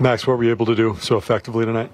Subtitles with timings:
[0.00, 1.90] Max, what were you able to do so effectively tonight?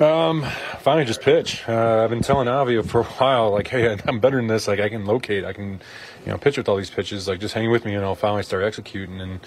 [0.00, 0.44] Um,
[0.82, 1.66] finally just pitch.
[1.68, 4.66] Uh, I've been telling Avi for a while, like, hey, I'm better than this.
[4.66, 5.80] Like, I can locate, I can,
[6.26, 7.28] you know, pitch with all these pitches.
[7.28, 9.20] Like, just hang with me, and I'll finally start executing.
[9.20, 9.40] And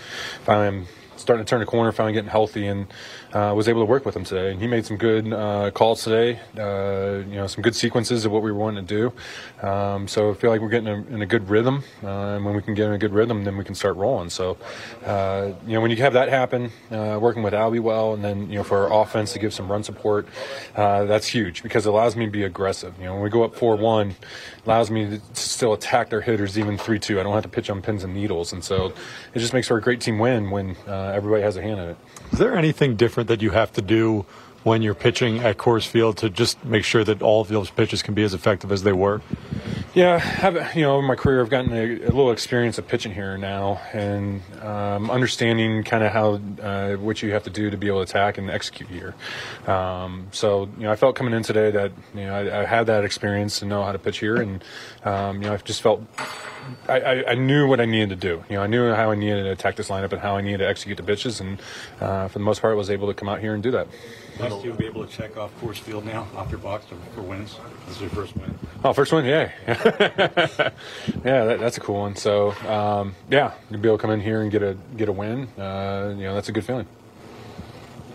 [0.45, 0.87] finally, I'm
[1.17, 2.87] starting to turn the corner, finally getting healthy, and
[3.33, 4.51] uh, was able to work with him today.
[4.51, 6.39] And he made some good uh, calls today.
[6.57, 9.11] Uh, you know, some good sequences of what we were wanting to
[9.61, 9.67] do.
[9.67, 11.83] Um, so I feel like we're getting a, in a good rhythm.
[12.03, 14.29] Uh, and when we can get in a good rhythm, then we can start rolling.
[14.29, 14.57] So,
[15.05, 18.49] uh, you know, when you have that happen, uh, working with Albie well, and then
[18.49, 20.27] you know for our offense to give some run support,
[20.75, 22.93] that's huge because it allows me to be aggressive.
[22.97, 24.15] You know, when we go up four-one,
[24.65, 27.19] allows me to still attack their hitters even three-two.
[27.19, 28.93] I don't have to pitch on pins and needles, and so
[29.33, 31.89] it just makes for a great team win when uh, everybody has a hand in
[31.89, 31.97] it.
[32.31, 34.25] Is there anything different that you have to do
[34.63, 38.01] when you're pitching at Coors Field to just make sure that all of those pitches
[38.01, 39.21] can be as effective as they were?
[39.95, 43.13] Yeah, have, you know, in my career, I've gotten a, a, little experience of pitching
[43.13, 47.77] here now, and um, understanding kind of how uh, what you have to do to
[47.77, 49.15] be able to attack and execute here.
[49.73, 52.87] Um, so, you know, I felt coming in today that you know I, I had
[52.87, 54.61] that experience to know how to pitch here, and
[55.05, 56.03] um, you know, I just felt
[56.89, 58.43] I, I, I, knew what I needed to do.
[58.49, 60.57] You know, I knew how I needed to attack this lineup and how I needed
[60.57, 61.57] to execute the pitches, and
[62.01, 63.87] uh, for the most part, was able to come out here and do that.
[64.39, 67.57] Nice to be able to check off Coors Field now, off your box for wins.
[67.87, 68.57] This is your first win.
[68.85, 70.71] Oh, first one, yeah, yeah,
[71.23, 72.15] that, that's a cool one.
[72.15, 75.11] So, um, yeah, to be able to come in here and get a get a
[75.11, 76.85] win, uh, you know, that's a good feeling.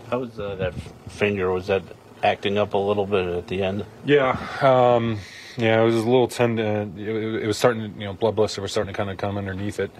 [0.09, 0.73] How was uh, that
[1.09, 1.51] finger?
[1.51, 1.83] Was that
[2.23, 3.85] acting up a little bit at the end?
[4.05, 4.39] Yeah.
[4.61, 5.19] Um,
[5.61, 6.89] yeah, it was a little tender.
[6.97, 9.37] It, it, was starting, to, you know, blood blister was starting to kind of come
[9.37, 9.91] underneath it.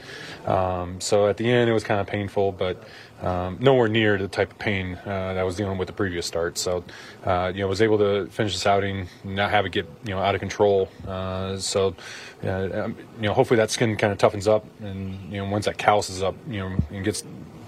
[0.47, 2.83] Um, so at the end, it was kind of painful, but
[3.21, 6.25] um, nowhere near the type of pain uh, that I was dealing with the previous
[6.25, 6.57] start.
[6.57, 6.83] So,
[7.23, 10.19] uh, you know, was able to finish this outing, not have it get, you know,
[10.19, 10.89] out of control.
[11.07, 11.95] Uh, so,
[12.41, 15.77] um, you know, hopefully that skin kind of toughens up, and you know, once that
[15.77, 17.23] calluses up, you know, and gets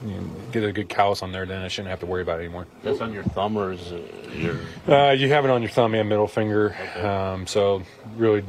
[0.05, 2.39] you know, get a good callus on there, then I shouldn't have to worry about
[2.39, 2.67] it anymore.
[2.83, 4.57] That's on your thumb or is it your?
[4.87, 6.75] Uh, you have it on your thumb and middle finger.
[6.79, 7.01] Okay.
[7.01, 7.83] Um, so
[8.17, 8.43] really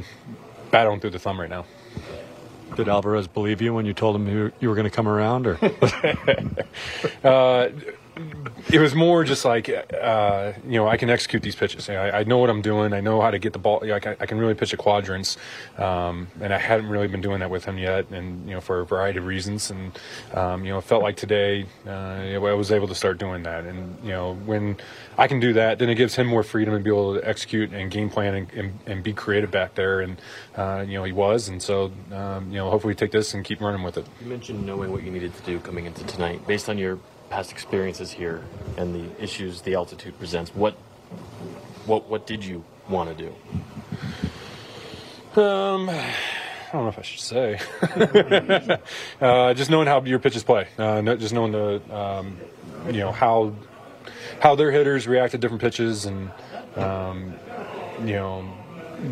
[0.70, 1.64] battling through the thumb right now.
[2.76, 5.46] Did Alvarez believe you when you told him you, you were going to come around,
[5.46, 5.58] or?
[7.24, 7.68] uh,
[8.70, 11.88] it was more just like uh, you know I can execute these pitches.
[11.88, 12.92] I, I, know what I'm doing.
[12.92, 13.80] I know how to get the ball.
[13.82, 15.36] I, I can really pitch a quadrants,
[15.78, 18.10] um, and I hadn't really been doing that with him yet.
[18.10, 19.70] And you know for a variety of reasons.
[19.70, 19.98] And
[20.32, 23.64] um, you know it felt like today uh, I was able to start doing that.
[23.64, 24.76] And you know when
[25.18, 27.72] I can do that, then it gives him more freedom and be able to execute
[27.72, 30.00] and game plan and, and, and be creative back there.
[30.00, 30.20] And
[30.56, 31.48] uh, you know he was.
[31.48, 34.06] And so um, you know hopefully take this and keep running with it.
[34.20, 36.98] You mentioned knowing what you needed to do coming into tonight, based on your
[37.34, 38.44] past experiences here
[38.76, 40.74] and the issues the altitude presents, what
[41.84, 43.30] what what did you want to do?
[45.42, 46.14] Um, I
[46.72, 47.58] don't know if I should say.
[49.20, 52.36] uh, just knowing how your pitches play, uh, just knowing the um,
[52.86, 53.52] you know how
[54.38, 56.30] how their hitters react to different pitches, and
[56.76, 57.34] um,
[58.04, 58.48] you know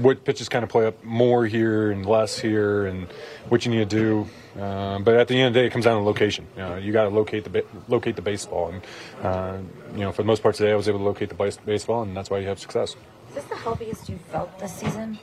[0.01, 3.07] what pitches kind of play up more here and less here, and
[3.49, 4.61] what you need to do.
[4.61, 6.47] Um, but at the end of the day, it comes down to location.
[6.57, 8.83] You, know, you got to locate the locate the baseball, and
[9.23, 9.59] uh,
[9.95, 12.03] you know, for the most part today, I was able to locate the base- baseball,
[12.03, 12.97] and that's why you have success.
[13.29, 15.19] Is this the healthiest you've felt this season?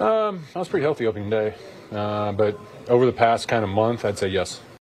[0.00, 1.54] Um, I was pretty healthy opening day,
[1.92, 2.58] uh, but
[2.88, 4.60] over the past kind of month, I'd say yes.